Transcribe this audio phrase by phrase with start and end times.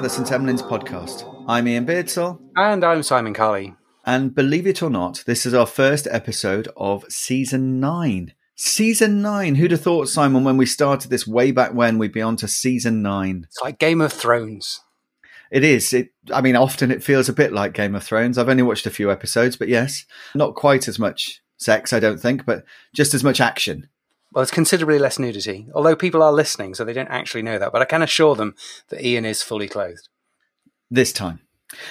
[0.00, 0.28] To the St.
[0.28, 1.44] Emlyn's podcast.
[1.46, 2.40] I'm Iain Beardsell.
[2.56, 3.74] And I'm Simon Carley.
[4.06, 8.32] And believe it or not, this is our first episode of season nine.
[8.54, 9.56] Season nine.
[9.56, 12.48] Who'd have thought, Simon, when we started this way back when, we'd be on to
[12.48, 13.44] season nine?
[13.46, 14.80] It's like Game of Thrones.
[15.50, 15.92] It is.
[15.92, 16.14] It.
[16.32, 18.38] I mean, often it feels a bit like Game of Thrones.
[18.38, 22.18] I've only watched a few episodes, but yes, not quite as much sex, I don't
[22.18, 23.90] think, but just as much action.
[24.32, 27.72] Well, it's considerably less nudity, although people are listening, so they don't actually know that.
[27.72, 28.54] But I can assure them
[28.88, 30.08] that Iain is fully clothed.
[30.90, 31.40] This time.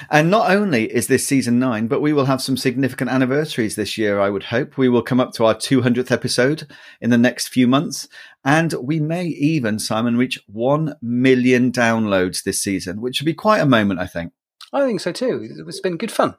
[0.09, 3.97] And not only is this season nine, but we will have some significant anniversaries this
[3.97, 4.77] year, I would hope.
[4.77, 6.67] We will come up to our 200th episode
[6.99, 8.07] in the next few months.
[8.43, 13.59] And we may even, Simon, reach 1 million downloads this season, which would be quite
[13.59, 14.33] a moment, I think.
[14.73, 15.65] I think so too.
[15.67, 16.35] It's been good fun.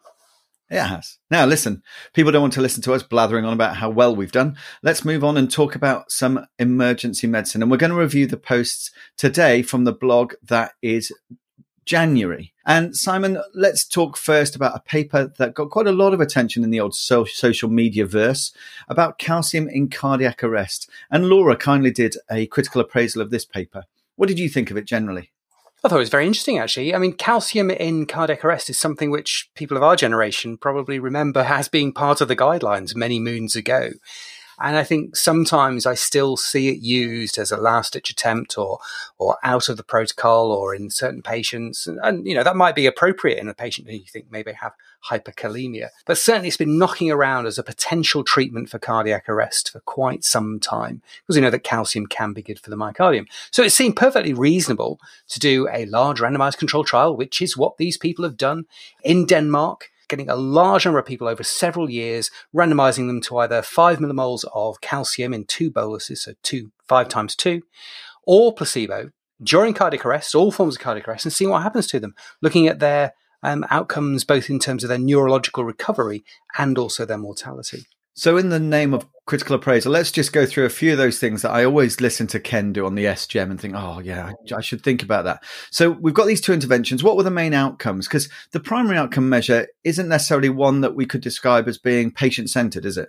[0.71, 1.19] It has.
[1.33, 1.83] Now, listen,
[2.15, 4.57] people don't want to listen to us blathering on about how well we've done.
[4.85, 7.61] Let's move on and talk about some emergency medicine.
[7.61, 11.13] And we're going to review the posts today from the blog that is
[11.87, 12.55] January.
[12.65, 16.63] And Simon, let's talk first about a paper that got quite a lot of attention
[16.63, 18.53] in the old so- social media verse
[18.89, 20.89] about calcium in cardiac arrest.
[21.11, 23.87] And Laura kindly did a critical appraisal of this paper.
[24.15, 25.33] What did you think of it generally?
[25.83, 26.95] I thought it was very interesting, actually.
[26.95, 31.41] I mean, calcium in cardiac arrest is something which people of our generation probably remember
[31.41, 33.91] as being part of the guidelines many moons ago.
[34.61, 38.78] And I think sometimes I still see it used as a last ditch attempt or,
[39.19, 41.86] or out of the protocol or in certain patients.
[41.86, 44.52] And, and, you know, that might be appropriate in a patient who you think maybe
[44.52, 44.72] have
[45.08, 45.89] hyperkalemia.
[46.05, 50.25] But certainly it's been knocking around as a potential treatment for cardiac arrest for quite
[50.25, 53.27] some time because we know that calcium can be good for the myocardium.
[53.50, 57.78] So it seemed perfectly reasonable to do a large randomized control trial, which is what
[57.78, 58.67] these people have done
[59.02, 63.63] in Denmark getting a large number of people over several years, randomizing them to either
[63.63, 67.63] five millimoles of calcium in two boluses, so two, five times two,
[68.27, 69.11] or placebo
[69.43, 72.67] during cardiac arrest, all forms of cardiac arrest, and seeing what happens to them, looking
[72.67, 76.23] at their um, outcomes both in terms of their neurological recovery
[76.59, 77.87] and also their mortality.
[78.15, 81.20] So, in the name of critical appraisal, let's just go through a few of those
[81.20, 84.33] things that I always listen to Ken do on the SGEM and think, oh, yeah,
[84.51, 85.45] I, I should think about that.
[85.70, 87.05] So, we've got these two interventions.
[87.05, 88.08] What were the main outcomes?
[88.08, 92.51] Because the primary outcome measure isn't necessarily one that we could describe as being patient
[92.51, 93.08] centered, is it?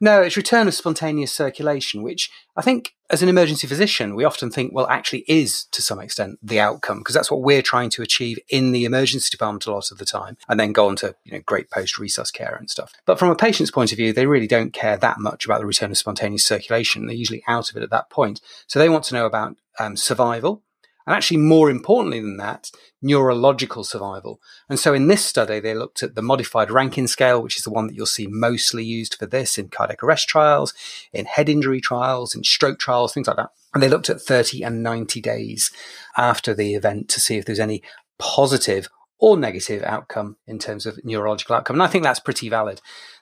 [0.00, 4.50] No, it's return of spontaneous circulation, which I think as an emergency physician, we often
[4.50, 8.02] think, well, actually is to some extent the outcome, because that's what we're trying to
[8.02, 11.14] achieve in the emergency department a lot of the time, and then go on to,
[11.24, 12.92] you know, great post resus care and stuff.
[13.06, 15.66] But from a patient's point of view, they really don't care that much about the
[15.66, 17.06] return of spontaneous circulation.
[17.06, 18.40] They're usually out of it at that point.
[18.66, 20.62] So they want to know about um, survival,
[21.06, 24.40] and actually, more importantly than that, neurological survival.
[24.68, 27.70] And so in this study, they looked at the modified Rankin scale, which is the
[27.70, 30.74] one that you'll see mostly used for this in cardiac arrest trials,
[31.12, 33.50] in head injury trials, in stroke trials, things like that.
[33.72, 35.70] And they looked at 30 and 90 days
[36.16, 37.82] after the event to see if there's any
[38.18, 41.76] positive or negative outcome in terms of neurological outcome.
[41.76, 42.80] And I think that's pretty valid.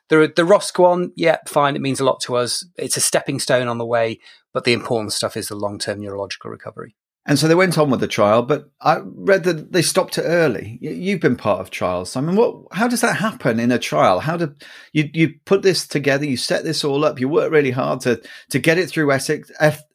[0.08, 1.76] The, the ROSC one, yeah, fine.
[1.76, 2.66] It means a lot to us.
[2.76, 4.20] It's a stepping stone on the way,
[4.52, 6.96] but the important stuff is the long term neurological recovery.
[7.26, 10.22] And so they went on with the trial, but I read that they stopped it
[10.22, 10.78] early.
[10.82, 12.14] You've been part of trials.
[12.14, 12.56] Mean, what?
[12.72, 14.20] How does that happen in a trial?
[14.20, 14.54] How do
[14.92, 16.26] you you put this together?
[16.26, 17.18] You set this all up.
[17.18, 18.20] You work really hard to
[18.50, 19.50] to get it through Essex,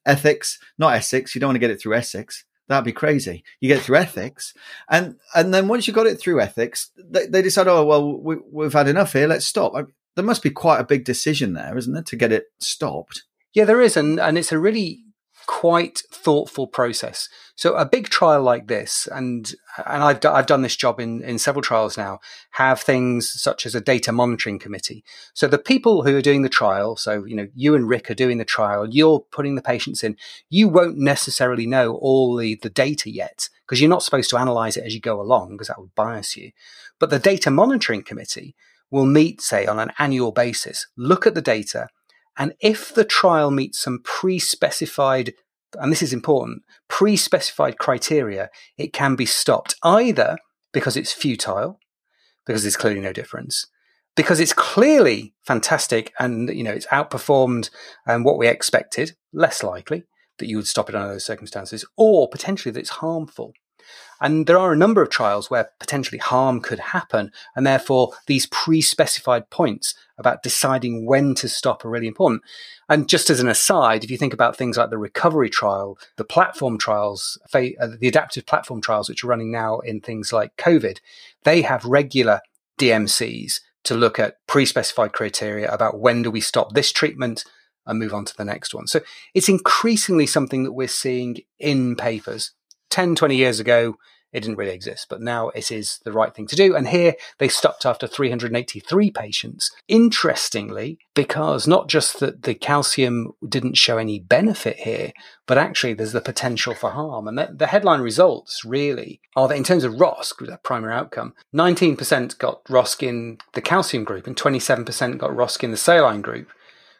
[0.08, 1.36] ethics, not Essex.
[1.36, 2.46] You don't want to get it through Essex.
[2.68, 3.44] That'd be crazy.
[3.60, 4.56] You get through ethics,
[4.90, 8.64] and and then once you got it through ethics, they, they decide, oh well, we,
[8.64, 9.28] have had enough here.
[9.28, 9.76] Let's stop.
[9.76, 9.84] I
[10.16, 13.24] there must be quite a big decision there, isn't there, to get it stopped?
[13.54, 15.04] Yeah, there is, and and it's a really
[15.50, 17.28] quite thoughtful process.
[17.56, 19.52] So a big trial like this, and
[19.84, 22.20] and I've I've done this job in in several trials now,
[22.52, 25.04] have things such as a data monitoring committee.
[25.34, 28.22] So the people who are doing the trial, so you know you and Rick are
[28.24, 30.18] doing the trial, you're putting the patients in.
[30.51, 34.78] You won't necessarily know all the the data yet because you're not supposed to analyze
[34.78, 36.51] it as you go along because that would bias you.
[37.00, 38.56] But the data monitoring committee
[38.92, 41.90] will meet, say, on an annual basis, look at the data
[42.39, 45.33] and if the trial meets some pre specified,
[45.74, 50.38] and this is important, pre specified criteria, it can be stopped either
[50.71, 51.80] because it's futile,
[52.45, 53.68] because there's clearly no difference,
[54.15, 57.69] because it's clearly fantastic and you know it's outperformed
[58.07, 60.06] um, what we expected, less likely
[60.38, 63.51] that you would stop it under those circumstances, or potentially that it's harmful.
[64.21, 67.31] And there are a number of trials where potentially harm could happen.
[67.56, 72.41] And therefore, these pre specified points about deciding when to stop are really important.
[72.89, 76.25] And just as an aside, if you think about things like the recovery trial, the
[76.25, 81.00] platform trials, uh, the adaptive platform trials, which are running now in things like COVID,
[81.44, 82.41] they have regular
[82.80, 87.45] DMCs to look at pre specified criteria about when do we stop this treatment
[87.86, 88.88] and move on to the next one.
[88.88, 89.00] So
[89.33, 92.51] it's increasingly something that we're seeing in papers
[92.89, 93.97] 10, 20 years ago,
[94.31, 96.75] it didn't really exist, but now it is the right thing to do.
[96.75, 99.71] And here they stopped after 383 patients.
[99.88, 105.13] Interestingly, because not just that the calcium didn't show any benefit here,
[105.47, 107.27] but actually there's the potential for harm.
[107.27, 111.33] And the, the headline results really are that in terms of ROSC, that primary outcome,
[111.56, 116.50] 19% got ROSC in the calcium group and 27% got ROSC in the saline group,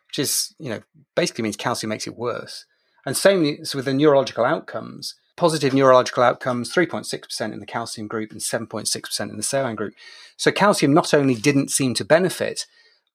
[0.08, 0.82] which is, you know,
[1.16, 2.66] basically means calcium makes it worse.
[3.06, 8.42] And same with the neurological outcomes positive neurological outcomes 3.6% in the calcium group and
[8.42, 9.94] 7.6% in the saline group.
[10.36, 12.66] So calcium not only didn't seem to benefit,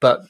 [0.00, 0.22] but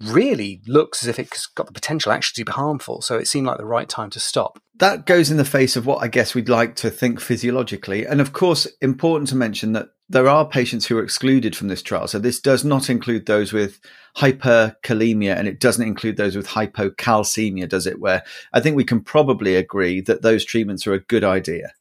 [0.00, 3.02] really looks as if it's got the potential actually to be harmful.
[3.02, 4.58] So it seemed like the right time to stop.
[4.78, 8.06] That goes in the face of what I guess we'd like to think physiologically.
[8.06, 11.82] And of course, important to mention that there are patients who are excluded from this
[11.82, 12.08] trial.
[12.08, 13.78] So this does not include those with
[14.16, 18.00] hyperkalemia and it doesn't include those with hypocalcemia, does it?
[18.00, 21.72] Where I think we can probably agree that those treatments are a good idea.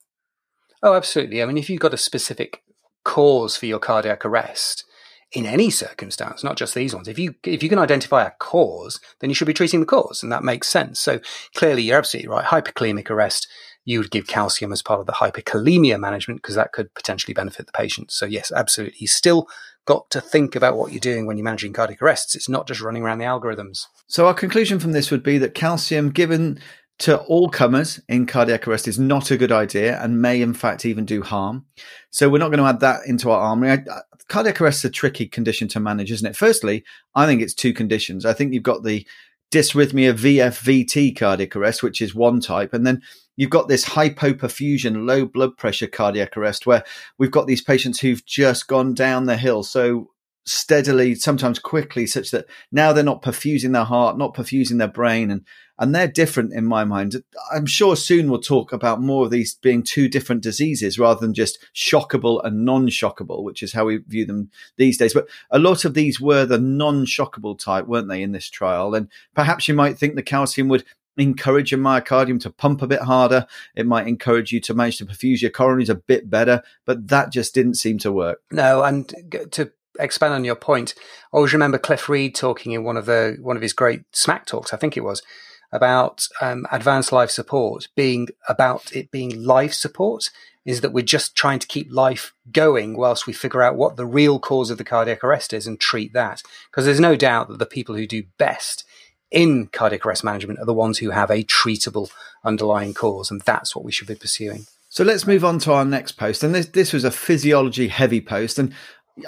[0.84, 1.42] Oh, absolutely.
[1.42, 2.64] I mean, if you've got a specific
[3.04, 4.86] cause for your cardiac arrest,
[5.32, 7.08] in any circumstance, not just these ones.
[7.08, 10.24] If you if you can identify a cause, then you should be treating the cause,
[10.24, 11.00] and that makes sense.
[11.00, 11.20] So
[11.56, 12.46] clearly, you're absolutely right.
[12.46, 13.48] Hyperkalemic arrest
[13.86, 17.66] you would give calcium as part of the hyperkalemia management because that could potentially benefit
[17.66, 18.12] the patient.
[18.12, 18.98] So yes, absolutely.
[19.00, 19.48] You still
[19.86, 22.36] got to think about what you're doing when you're managing cardiac arrests.
[22.36, 23.86] It's not just running around the algorithms.
[24.08, 26.60] So our conclusion from this would be that calcium given
[27.00, 30.86] to all comers in cardiac arrest is not a good idea and may in fact
[30.86, 31.66] even do harm.
[32.12, 33.72] So we're not going to add that into our armory.
[33.72, 36.36] I, uh, cardiac arrest is a tricky condition to manage, isn't it?
[36.36, 36.84] Firstly,
[37.16, 38.26] I think it's two conditions.
[38.26, 39.08] I think you've got the
[39.52, 43.02] dysrhythmia VFVT cardiac arrest, which is one type, and then
[43.36, 46.84] you've got this hypoperfusion, low blood pressure cardiac arrest, where
[47.18, 50.10] we've got these patients who've just gone down the hill so
[50.46, 55.32] steadily, sometimes quickly, such that now they're not perfusing their heart, not perfusing their brain,
[55.32, 55.46] and
[55.80, 57.24] and they're different in my mind.
[57.52, 61.34] I'm sure soon we'll talk about more of these being two different diseases rather than
[61.34, 65.14] just shockable and non-shockable, which is how we view them these days.
[65.14, 68.94] But a lot of these were the non-shockable type, weren't they, in this trial?
[68.94, 70.84] And perhaps you might think the calcium would
[71.18, 73.46] encourage your myocardium to pump a bit harder.
[73.76, 77.32] It might encourage you to manage to perfuse your coronaries a bit better, but that
[77.32, 78.42] just didn't seem to work.
[78.52, 79.14] No, and
[79.52, 80.94] to expand on your point,
[81.34, 84.46] I always remember Cliff Reid talking in one of the one of his great SMACC
[84.46, 85.22] talks, I think it was,
[85.72, 90.30] about um, advanced life support being about it being life support
[90.66, 94.06] is that we're just trying to keep life going whilst we figure out what the
[94.06, 96.44] real cause of the cardiac arrest is and treat that.
[96.70, 98.84] Because there's no doubt that the people who do best
[99.32, 102.12] in cardiac arrest management are the ones who have a treatable
[102.44, 104.66] underlying cause, and that's what we should be pursuing.
[104.90, 106.44] So let's move on to our next post.
[106.44, 108.58] And this, this was a physiology heavy post.
[108.58, 108.74] And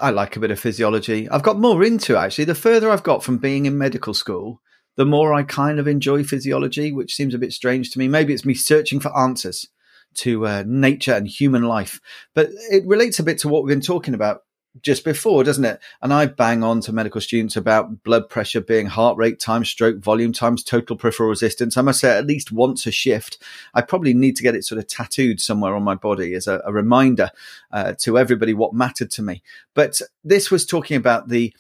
[0.02, 1.30] I like a bit of physiology.
[1.30, 2.46] I've got more into actually.
[2.46, 4.60] The further I've got from being in medical school,
[4.96, 8.08] the more I kind of enjoy physiology, which seems a bit strange to me.
[8.08, 9.68] Maybe it's me searching for answers
[10.14, 12.02] to uh, nature and human life.
[12.34, 14.44] But it relates a bit to what we've been talking about
[14.82, 15.80] just before, doesn't it?
[16.02, 19.98] And I bang on to medical students about blood pressure being heart rate times stroke
[19.98, 21.76] volume times total peripheral resistance.
[21.76, 23.38] I must say, at least once a shift,
[23.74, 26.62] I probably need to get it sort of tattooed somewhere on my body as a,
[26.66, 27.32] a reminder
[27.72, 29.44] uh, to everybody what mattered to me.
[29.74, 31.54] But this was talking about the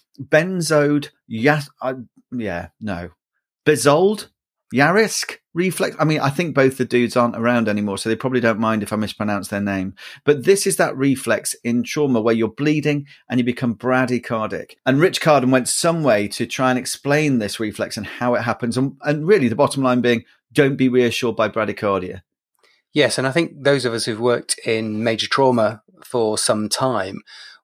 [1.27, 1.95] yeah, uh,
[2.31, 3.09] yeah, no,
[3.65, 4.29] Bezold
[4.73, 5.95] Yarisk reflex.
[5.99, 8.83] I mean, I think both the dudes aren't around anymore, so they probably don't mind
[8.83, 9.95] if I mispronounce their name.
[10.23, 14.75] But this is that reflex in trauma where you're bleeding and you become bradycardic.
[14.85, 18.41] And Rich Carden went some way to try and explain this reflex and how it
[18.43, 18.77] happens.
[18.77, 22.21] And, and really, the bottom line being, don't be reassured by bradycardia.
[22.93, 27.21] Yes, and I think those of us who've worked in major trauma for some time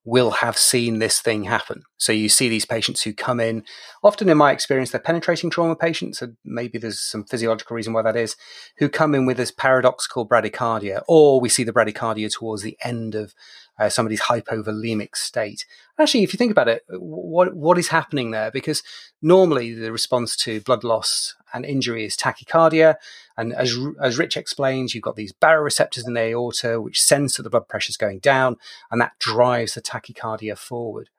[0.07, 1.83] will have seen this thing happen.
[1.97, 3.65] So you see these patients who come in,
[4.07, 8.01] often in my experience, they're penetrating trauma patients, and maybe there's some physiological reason why
[8.01, 8.37] that is,
[8.77, 13.15] who come in with this paradoxical bradycardia, or we see the bradycardia towards the end
[13.15, 13.35] of
[13.77, 15.65] uh, somebody's hypovolemic state.
[15.99, 18.49] Actually, if you think about it, what what is happening there?
[18.49, 18.81] Because
[19.21, 22.95] normally the response to blood loss and injury is tachycardia,
[23.35, 27.43] and as as Rich explains, you've got these baroreceptors in the aorta which sense that
[27.43, 28.55] the blood pressure is going down,
[28.89, 31.09] and that drives the tachycardia forward.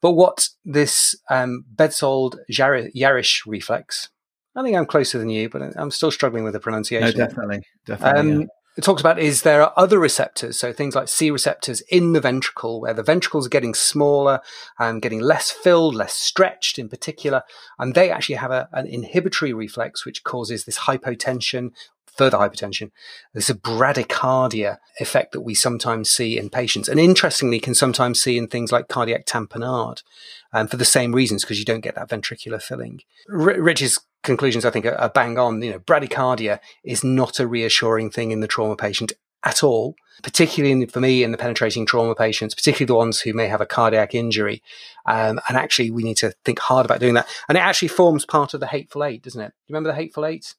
[0.00, 4.10] But what this um, Bezold Jarisch reflex,
[4.56, 7.18] I think I'm closer than you, but I'm still struggling with the pronunciation.
[7.18, 8.20] No, definitely, definitely.
[8.20, 11.82] Um, yeah it talks about is there are other receptors, so things like C receptors
[11.90, 14.40] in the ventricle, where the ventricles are getting smaller
[14.78, 17.42] and getting less filled, less stretched in particular,
[17.78, 21.72] and they actually have a, an inhibitory reflex which causes this hypotension,
[22.16, 22.90] further hypertension.
[23.32, 28.38] There's a bradycardia effect that we sometimes see in patients, and interestingly, can sometimes see
[28.38, 30.02] in things like cardiac tamponade,
[30.52, 33.00] and um, for the same reasons because you don't get that ventricular filling.
[33.30, 35.62] R- Rich's conclusions, I think, are, are bang on.
[35.62, 39.12] You know, bradycardia is not a reassuring thing in the trauma patient
[39.44, 43.48] at all, particularly for me in the penetrating trauma patients, particularly the ones who may
[43.48, 44.62] have a cardiac injury.
[45.06, 47.28] Um, and actually, we need to think hard about doing that.
[47.48, 49.48] And it actually forms part of the Hateful Eight, doesn't it?
[49.48, 50.54] Do you remember the Hateful Eight?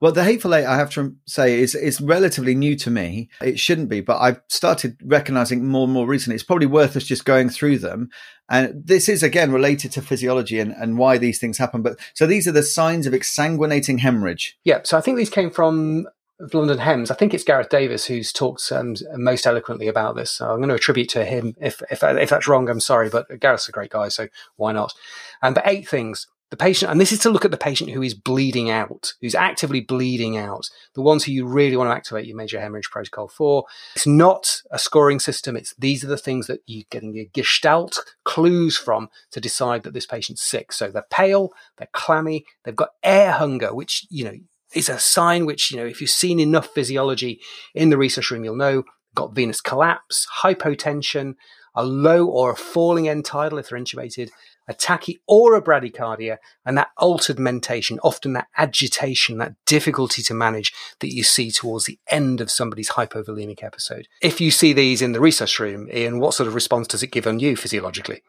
[0.00, 3.28] Well, the Hateful Eight, I have to say, is is relatively new to me.
[3.42, 6.36] It shouldn't be, but I've started recognizing more and more recently.
[6.36, 8.10] It's probably worth us just going through them.
[8.48, 11.82] And this is again related to physiology and, and why these things happen.
[11.82, 14.56] But so these are the signs of exsanguinating hemorrhage.
[14.64, 14.80] Yeah.
[14.84, 16.06] So I think these came from
[16.52, 17.10] London HEMS.
[17.10, 20.30] I think it's Gareth Davies who's talked um, most eloquently about this.
[20.30, 21.56] So I'm going to attribute to him.
[21.60, 24.94] If, if, if that's wrong, I'm sorry, but Gareth's a great guy, so why not?
[25.42, 28.02] Um, but eight things the patient, and this is to look at the patient who
[28.02, 32.26] is bleeding out, who's actively bleeding out, the ones who you really want to activate
[32.26, 33.64] your major hemorrhage protocol for.
[33.96, 35.56] It's not a scoring system.
[35.56, 39.92] It's these are the things that you're getting your gestalt clues from to decide that
[39.92, 40.72] this patient's sick.
[40.72, 44.38] So they're pale, they're clammy, they've got air hunger, which, you know,
[44.74, 47.40] is a sign which, you know, if you've seen enough physiology
[47.74, 51.34] in the research room, you'll know got venous collapse, hypotension,
[51.74, 54.30] a low or a falling end tidal if they're intubated,
[54.68, 60.34] a tachy or a bradycardia, and that altered mentation, often that agitation, that difficulty to
[60.34, 64.06] manage that you see towards the end of somebody's hypovolemic episode.
[64.20, 67.10] If you see these in the research room, Iain, what sort of response does it
[67.10, 68.22] give on you physiologically?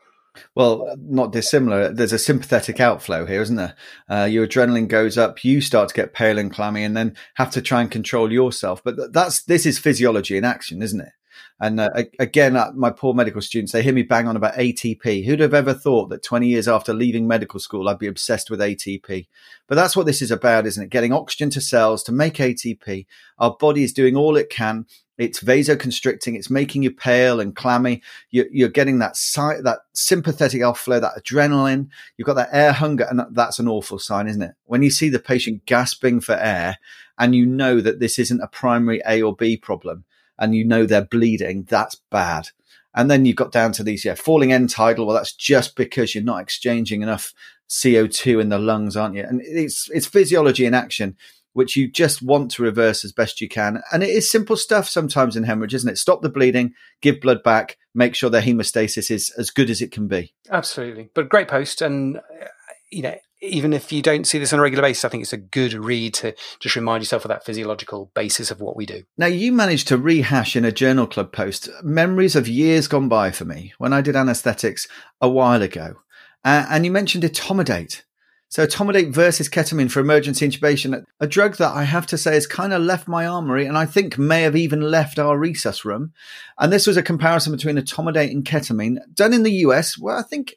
[0.55, 1.91] Well, not dissimilar.
[1.91, 3.75] There's a sympathetic outflow here, isn't there?
[4.07, 7.51] Uh, your adrenaline goes up, you start to get pale and clammy, and then have
[7.51, 8.81] to try and control yourself.
[8.83, 11.09] But that's this is physiology in action, isn't it?
[11.59, 15.25] And uh, again, uh, my poor medical students, they hear me bang on about ATP.
[15.25, 18.59] Who'd have ever thought that 20 years after leaving medical school, I'd be obsessed with
[18.59, 19.27] ATP?
[19.67, 20.89] But that's what this is about, isn't it?
[20.89, 23.05] Getting oxygen to cells to make ATP.
[23.37, 24.85] Our body is doing all it can.
[25.19, 26.35] It's vasoconstricting.
[26.35, 28.01] It's making you pale and clammy.
[28.31, 31.89] You're, you're getting that that sympathetic outflow, that adrenaline.
[32.15, 34.53] You've got that air hunger, and that's an awful sign, isn't it?
[34.63, 36.77] When you see the patient gasping for air,
[37.17, 40.05] and you know that this isn't a primary A or B problem,
[40.39, 42.49] and you know they're bleeding, that's bad.
[42.95, 45.05] And then you've got down to these, yeah, falling end tidal.
[45.05, 47.33] Well, that's just because you're not exchanging enough
[47.69, 49.23] CO2 in the lungs, aren't you?
[49.23, 51.15] And it's, it's physiology in action,
[51.53, 53.81] which you just want to reverse as best you can.
[53.91, 55.97] And it is simple stuff sometimes in hemorrhage, isn't it?
[55.97, 59.91] Stop the bleeding, give blood back, make sure their hemostasis is as good as it
[59.91, 60.33] can be.
[60.49, 61.09] Absolutely.
[61.13, 61.81] But great post.
[61.83, 62.45] And, uh,
[62.91, 65.33] you know, even if you don't see this on a regular basis, I think it's
[65.33, 69.03] a good read to just remind yourself of that physiological basis of what we do.
[69.17, 73.31] Now, you managed to rehash in a journal club post memories of years gone by
[73.31, 74.87] for me when I did anesthetics
[75.21, 75.95] a while ago.
[76.43, 78.03] Uh, and you mentioned etomidate.
[78.51, 82.47] So, etomidate versus ketamine for emergency intubation, a drug that I have to say has
[82.47, 86.13] kind of left my armory and I think may have even left our resus room.
[86.57, 90.23] And this was a comparison between etomidate and ketamine done in the US, where I
[90.23, 90.55] think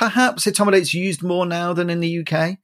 [0.00, 2.56] Perhaps Etomidate's used more now than in the UK,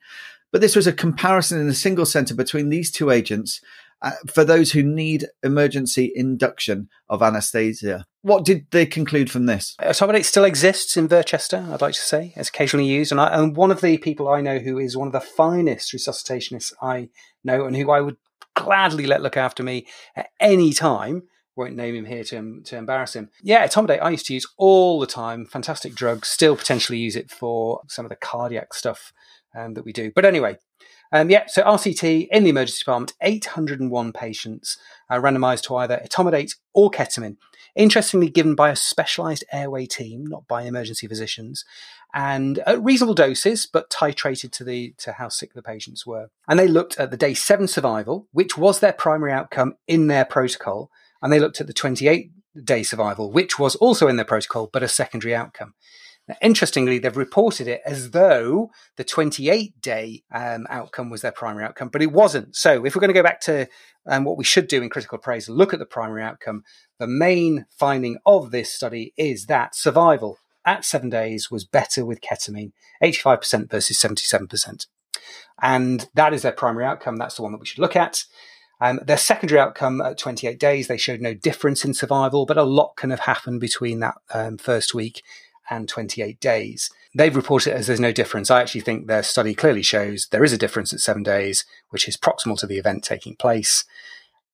[0.53, 3.61] but this was a comparison in a single centre between these two agents
[4.01, 8.07] uh, for those who need emergency induction of anaesthesia.
[8.23, 9.77] What did they conclude from this?
[9.83, 12.33] Etomidate still exists in Worcester, I'd like to say.
[12.37, 13.13] It's occasionally used.
[13.13, 15.93] And, I, and one of the people I know who is one of the finest
[15.93, 17.11] resuscitationists I
[17.45, 18.17] know and who I would
[18.55, 21.25] gladly let look after me at any time
[21.57, 23.31] won't name him here to, to embarrass him.
[23.43, 25.47] Yeah, etomidate I used to use all the time.
[25.47, 26.27] Fantastic drug.
[26.27, 29.13] Still potentially use it for some of the cardiac stuff
[29.57, 30.13] um, that we do.
[30.15, 30.59] But anyway,
[31.13, 36.57] um, yeah, so RCT in the emergency department, 801 patients uh, randomized to either etomidate
[36.75, 37.37] or ketamine.
[37.75, 41.65] Interestingly, given by a specialized airway team, not by emergency physicians,
[42.15, 46.31] and at reasonable doses, but titrated to the to how sick the patients were.
[46.49, 50.25] And they looked at the day seven survival, which was their primary outcome in their
[50.25, 50.91] protocol,
[51.23, 52.31] and they looked at the 28
[52.65, 55.75] day survival, which was also in their protocol, but a secondary outcome.
[56.29, 61.65] Now, interestingly, they've reported it as though the 28 day um, outcome was their primary
[61.65, 62.57] outcome, but it wasn't.
[62.57, 63.69] So, if we're going to go back to
[64.09, 66.65] um, what we should do in critical appraisal, look at the primary outcome.
[66.99, 72.21] The main finding of this study is that survival at seven days was better with
[72.21, 74.87] ketamine, 85% versus 77%.
[75.63, 77.17] And that is their primary outcome.
[77.17, 78.25] That's the one that we should look at.
[78.81, 82.63] Um, their secondary outcome at 28 days, they showed no difference in survival, but a
[82.63, 85.23] lot can have happened between that um, first week
[85.71, 86.91] and 28 days.
[87.15, 88.51] They've reported as there's no difference.
[88.51, 92.07] I actually think their study clearly shows there is a difference at seven days, which
[92.07, 93.85] is proximal to the event taking place.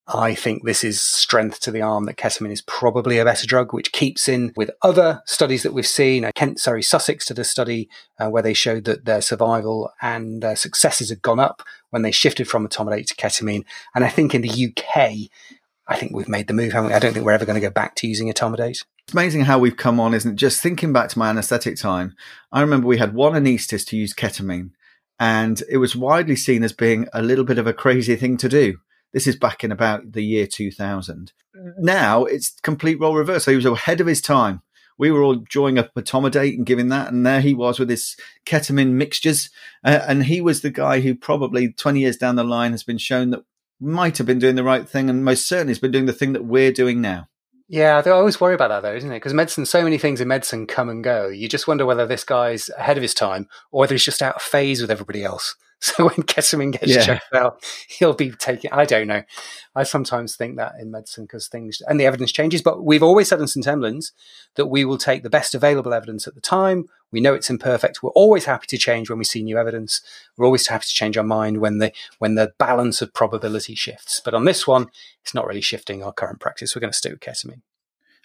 [0.07, 3.73] I think this is strength to the arm that ketamine is probably a better drug,
[3.73, 6.29] which keeps in with other studies that we've seen.
[6.35, 10.57] Kent Surrey Sussex did a study uh, where they showed that their survival and their
[10.57, 13.63] successes had gone up when they shifted from etomidate to ketamine.
[13.95, 15.29] And I think in the UK,
[15.87, 16.95] I think we've made the move, haven't we?
[16.95, 18.83] I don't think we're ever going to go back to using etomidate.
[19.05, 20.35] It's amazing how we've come on, isn't it?
[20.35, 22.15] Just thinking back to my anaesthetic time,
[22.51, 24.71] I remember we had one anaesthetist to use ketamine,
[25.17, 28.49] and it was widely seen as being a little bit of a crazy thing to
[28.49, 28.77] do
[29.13, 31.31] This is back in about the year 2000.
[31.77, 33.45] Now it's complete role reverse.
[33.45, 34.61] So he was ahead of his time.
[34.97, 38.15] We were all drawing up etomidate and giving that, and there he was with his
[38.45, 39.49] ketamine mixtures.
[39.83, 42.99] Uh, and he was the guy who probably 20 years down the line has been
[42.99, 43.43] shown that
[43.79, 46.33] might have been doing the right thing and most certainly has been doing the thing
[46.33, 47.27] that we're doing now.
[47.67, 49.15] Yeah, I always worry about that though, isn't it?
[49.15, 51.27] Because medicine, so many things in medicine come and go.
[51.27, 54.35] You just wonder whether this guy's ahead of his time or whether he's just out
[54.35, 55.55] of phase with everybody else.
[55.93, 57.05] So when ketamine gets yeah.
[57.05, 58.71] checked out, he'll be taking.
[58.71, 59.23] I don't know.
[59.75, 62.61] I sometimes think that in medicine because things and the evidence changes.
[62.61, 64.13] But we've always said in St Emlyn's
[64.55, 66.85] that we will take the best available evidence at the time.
[67.11, 68.01] We know it's imperfect.
[68.01, 69.99] We're always happy to change when we see new evidence.
[70.37, 74.21] We're always happy to change our mind when the when the balance of probability shifts.
[74.23, 74.87] But on this one,
[75.21, 76.75] it's not really shifting our current practice.
[76.75, 77.61] We're going to stick with ketamine.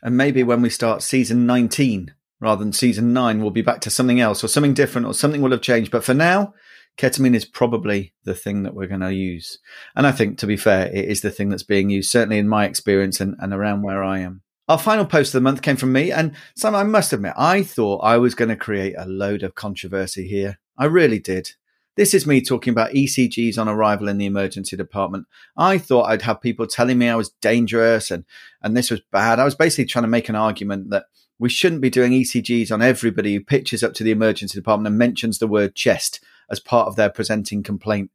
[0.01, 3.91] And maybe when we start season 19 rather than season 9, we'll be back to
[3.91, 5.91] something else or something different or something will have changed.
[5.91, 6.55] But for now,
[6.99, 9.59] ketamine is probably the thing that we're going to use.
[9.97, 12.49] And I think, to be fair, it is the thing that's being used, certainly in
[12.49, 14.43] my experience and, and around where I am.
[14.69, 17.63] Our final post of the month came from me, and Sam, I must admit, I
[17.63, 20.59] thought I was going to create a load of controversy here.
[20.77, 21.53] I really did.
[21.97, 25.27] This is me talking about ECGs on arrival in the emergency department.
[25.57, 28.25] I thought I'd have people telling me I was dangerous and,
[28.63, 29.41] and this was bad.
[29.41, 31.07] I was basically trying to make an argument that
[31.41, 34.99] we shouldn't be doing ECGs on everybody who pitches up to the emergency department and
[34.99, 38.11] mentions the word chest as part of their presenting complaint.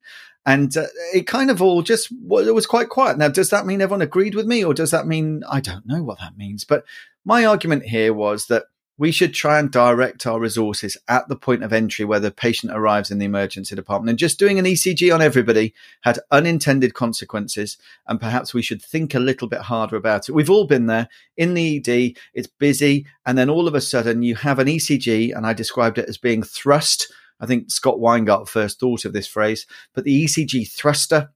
[0.45, 3.17] And uh, it kind of all just it was quite quiet.
[3.17, 6.03] Now, does that mean everyone agreed with me, or does that mean I don't know
[6.03, 6.65] what that means?
[6.65, 6.83] But
[7.23, 8.63] my argument here was that
[8.97, 12.71] we should try and direct our resources at the point of entry where the patient
[12.75, 14.11] arrives in the emergency department.
[14.11, 17.77] And just doing an ECG on everybody had unintended consequences.
[18.07, 20.33] And perhaps we should think a little bit harder about it.
[20.33, 23.07] We've all been there in the ED, it's busy.
[23.25, 26.17] And then all of a sudden you have an ECG, and I described it as
[26.19, 31.31] being thrust I think Scott Weingart first thought of this phrase, but the ECG thruster,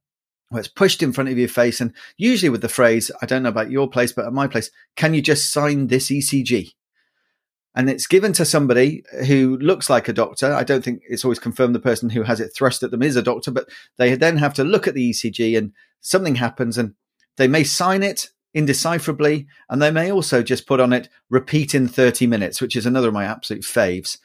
[0.50, 3.44] where it's pushed in front of your face, and usually with the phrase, I don't
[3.44, 6.72] know about your place, but at my place, can you just sign this ECG?
[7.76, 10.52] And it's given to somebody who looks like a doctor.
[10.52, 13.16] I don't think it's always confirmed the person who has it thrust at them is
[13.16, 16.96] a doctor, but they then have to look at the ECG and something happens and
[17.36, 21.88] they may sign it indecipherably, and they may also just put on it repeat in
[21.88, 24.18] 30 minutes, which is another of my absolute faves.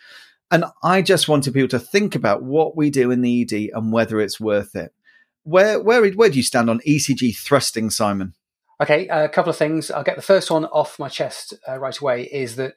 [0.53, 3.91] And I just wanted people to think about what we do in the ED and
[3.91, 4.93] whether it's worth it.
[5.45, 8.35] Where where where do you stand on ECG thrusting, Simon?
[8.81, 9.91] Okay, a couple of things.
[9.91, 12.25] I'll get the first one off my chest uh, right away.
[12.25, 12.75] Is that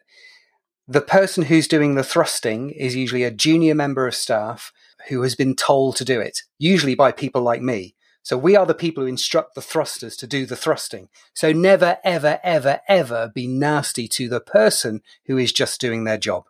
[0.88, 4.72] the person who's doing the thrusting is usually a junior member of staff
[5.10, 7.96] who has been told to do it, usually by people like me.
[8.24, 11.10] So we are the people who instruct the thrusters to do the thrusting.
[11.34, 16.18] So never, ever, ever, ever be nasty to the person who is just doing their
[16.18, 16.46] job.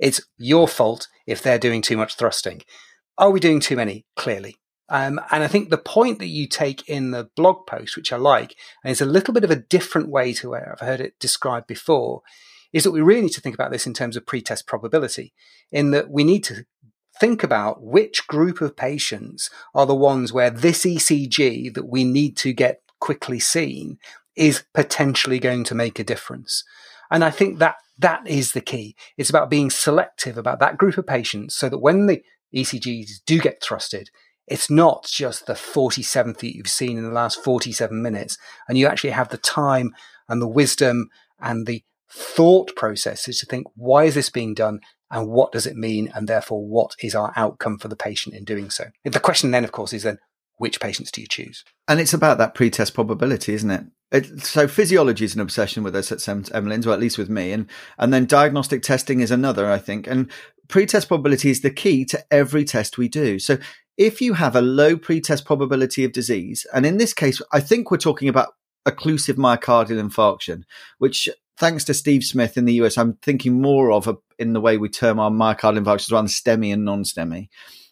[0.00, 2.62] It's your fault if they're doing too much thrusting.
[3.18, 4.06] Are we doing too many?
[4.16, 4.56] Clearly.
[4.88, 8.16] Um, and I think the point that you take in the blog post, which I
[8.16, 11.18] like, and it's a little bit of a different way to where I've heard it
[11.20, 12.22] described before,
[12.72, 15.32] is that we really need to think about this in terms of pretest probability,
[15.70, 16.64] in that we need to
[17.20, 22.36] think about which group of patients are the ones where this ECG that we need
[22.38, 23.98] to get quickly seen
[24.34, 26.64] is potentially going to make a difference.
[27.10, 28.96] And I think that that is the key.
[29.16, 32.22] It's about being selective about that group of patients so that when the
[32.54, 34.06] ECGs do get thrusted,
[34.46, 38.36] it's not just the 47th that you've seen in the last 47 minutes,
[38.68, 39.92] and you actually have the time
[40.28, 41.08] and the wisdom
[41.40, 44.80] and the thought processes to think, why is this being done?
[45.12, 46.10] And what does it mean?
[46.14, 48.86] And therefore, what is our outcome for the patient in doing so?
[49.04, 50.18] The question then, of course, is then,
[50.60, 51.64] which patients do you choose?
[51.88, 53.84] And it's about that pretest probability, isn't it?
[54.12, 57.30] it so physiology is an obsession with us at St Emlyn's, or at least with
[57.30, 57.66] me, and
[57.98, 60.06] and then diagnostic testing is another, I think.
[60.06, 60.30] And
[60.68, 63.38] pretest probability is the key to every test we do.
[63.38, 63.56] So
[63.96, 67.90] if you have a low pretest probability of disease, and in this case, I think
[67.90, 68.52] we're talking about
[68.86, 70.64] occlusive myocardial infarction,
[70.98, 74.60] which thanks to Steve Smith in the US, I'm thinking more of a, in the
[74.60, 77.48] way we term our myocardial infarctions around STEMI and non-STEMI.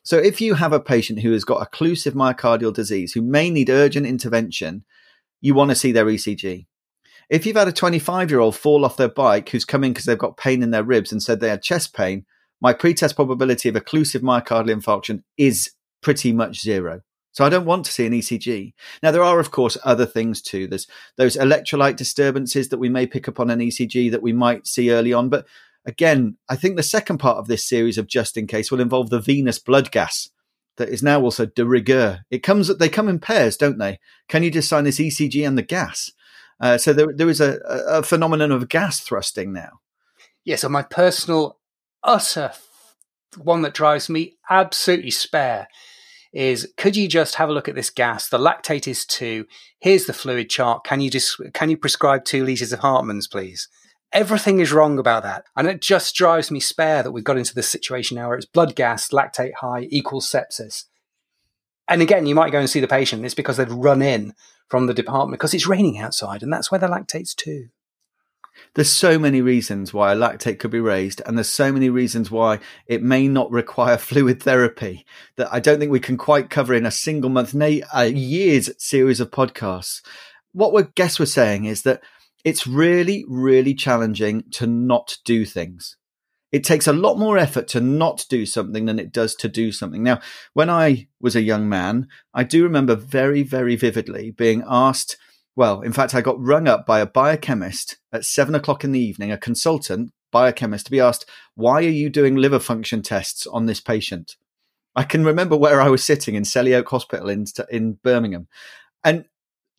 [0.08, 3.68] So if you have a patient who has got occlusive myocardial disease who may need
[3.68, 4.86] urgent intervention,
[5.42, 6.64] you want to see their ECG.
[7.28, 10.06] If you've had a 25 year old fall off their bike who's come in because
[10.06, 12.24] they've got pain in their ribs and said they had chest pain,
[12.58, 17.02] my pretest probability of occlusive myocardial infarction is pretty much zero.
[17.32, 18.72] So I don't want to see an ECG.
[19.02, 20.68] Now there are, of course, other things too.
[20.68, 20.86] There's
[21.18, 24.90] those electrolyte disturbances that we may pick up on an ECG that we might see
[24.90, 25.46] early on, but
[25.86, 29.10] Again, I think the second part of this series of Just in Case will involve
[29.10, 30.28] the venous blood gas
[30.76, 32.20] that is now also de rigueur.
[32.30, 33.98] It comes, they come in pairs, don't they?
[34.28, 36.10] Can you just sign this ECG and the gas?
[36.60, 39.80] Uh, so there, there is a, a phenomenon of gas thrusting now.
[40.44, 41.58] Yes, yeah, my personal
[42.02, 42.52] utter
[43.36, 45.68] one that drives me absolutely spare
[46.32, 48.28] is could you just have a look at this gas?
[48.28, 49.46] The lactate is two.
[49.78, 50.84] Here's the fluid chart.
[50.84, 53.68] Can you just, can you prescribe two litres of Hartmann's, please?
[54.12, 55.44] Everything is wrong about that.
[55.56, 58.46] And it just drives me spare that we've got into this situation now where it's
[58.46, 60.84] blood gas, lactate high equals sepsis.
[61.88, 63.24] And again, you might go and see the patient.
[63.24, 64.34] It's because they've run in
[64.68, 67.68] from the department because it's raining outside and that's where the lactate's too.
[68.74, 72.30] There's so many reasons why a lactate could be raised, and there's so many reasons
[72.30, 76.74] why it may not require fluid therapy that I don't think we can quite cover
[76.74, 80.02] in a single month, nay, a year's series of podcasts.
[80.52, 82.02] What we guess we're saying is that
[82.48, 85.96] it's really, really challenging to not do things.
[86.50, 89.70] It takes a lot more effort to not do something than it does to do
[89.70, 90.02] something.
[90.02, 90.20] Now,
[90.54, 95.16] when I was a young man, I do remember very, very vividly being asked
[95.58, 99.00] well, in fact, I got rung up by a biochemist at seven o'clock in the
[99.00, 103.66] evening, a consultant biochemist, to be asked, why are you doing liver function tests on
[103.66, 104.36] this patient?
[104.94, 108.46] I can remember where I was sitting in Selly Oak Hospital in, in Birmingham.
[109.02, 109.24] And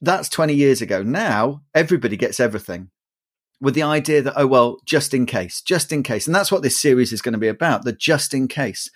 [0.01, 1.03] that's 20 years ago.
[1.03, 2.89] Now everybody gets everything
[3.61, 6.27] with the idea that, oh, well, just in case, just in case.
[6.27, 8.89] And that's what this series is going to be about, the just in case.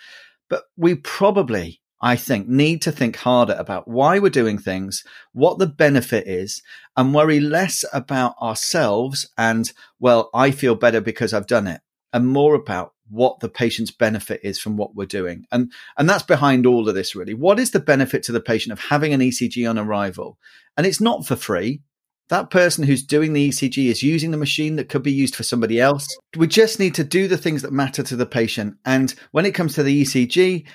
[0.50, 5.58] But we probably I think, need to think harder about why we're doing things, what
[5.58, 6.62] the benefit is,
[6.98, 11.80] and worry less about ourselves and, well, I feel better because I've done it,
[12.13, 15.45] and more about what the patient's benefit is from what we're doing.
[15.52, 17.34] And, and that's behind all of this, really.
[17.34, 20.38] What is the benefit to the patient of having an ECG on arrival?
[20.78, 21.82] And it's not for free.
[22.30, 25.43] That person who's doing the ECG is using the machine that could be used for
[25.43, 26.08] somebody else.
[26.38, 28.78] We just need to do the things that matter to the patient.
[28.86, 30.65] And when it comes to the ECG,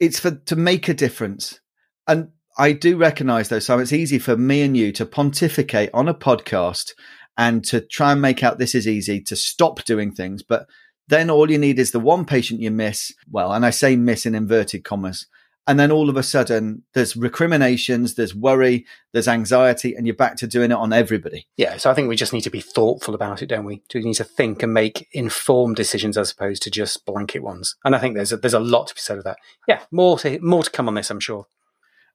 [0.00, 1.60] it's for to make a difference.
[2.08, 6.08] And I do recognize though, so it's easy for me and you to pontificate on
[6.08, 6.92] a podcast
[7.40, 10.42] and to try and make out this is easy to stop doing things.
[10.42, 10.66] But
[11.08, 13.12] then all you need is the one patient you miss.
[13.30, 15.26] Well, and I say miss in inverted commas
[15.70, 20.36] and then all of a sudden, there's recriminations, there's worry, there's anxiety, and you're back
[20.38, 21.46] to doing it on everybody.
[21.56, 21.76] Yeah.
[21.76, 23.82] So I think we just need to be thoughtful about it, don't we?
[23.94, 27.76] We need to think and make informed decisions as opposed to just blanket ones.
[27.84, 29.36] And I think there's a, there's a lot to be said of that.
[29.68, 29.80] Yeah.
[29.92, 31.46] More to, more to come on this, I'm sure.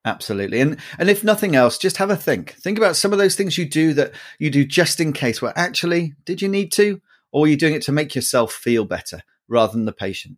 [0.05, 0.61] Absolutely.
[0.61, 2.51] And and if nothing else, just have a think.
[2.53, 5.57] Think about some of those things you do that you do just in case where
[5.57, 9.23] actually did you need to or are you doing it to make yourself feel better
[9.47, 10.37] rather than the patient?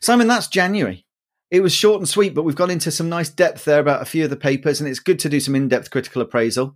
[0.00, 1.06] Simon, that's January.
[1.50, 4.06] It was short and sweet, but we've gone into some nice depth there about a
[4.06, 6.74] few of the papers, and it's good to do some in depth critical appraisal.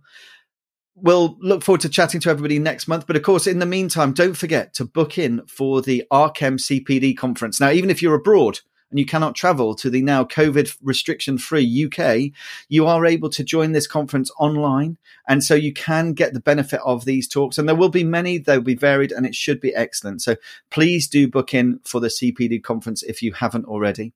[0.95, 3.07] We'll look forward to chatting to everybody next month.
[3.07, 7.17] But of course, in the meantime, don't forget to book in for the RCEM CPD
[7.17, 7.59] conference.
[7.59, 8.59] Now, even if you're abroad,
[8.89, 12.31] and you cannot travel to the now COVID restriction free UK,
[12.69, 14.97] you are able to join this conference online.
[15.27, 17.57] And so you can get the benefit of these talks.
[17.57, 20.21] And there will be many, they'll be varied, and it should be excellent.
[20.21, 20.35] So
[20.69, 24.13] please do book in for the CPD conference if you haven't already.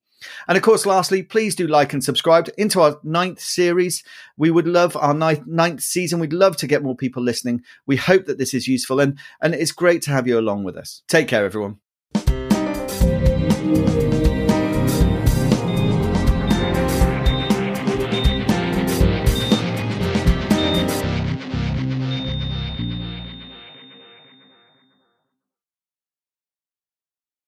[0.48, 4.04] And of course, lastly, please do like and subscribe into our ninth series.
[4.38, 6.20] We would love our ninth, ninth season.
[6.20, 7.62] We'd love to get more people listening.
[7.86, 10.78] We hope that this is useful and, and it's great to have you along with
[10.78, 11.04] us.
[11.08, 11.80] Take care, everyone.